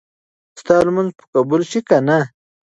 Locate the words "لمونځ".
0.85-1.09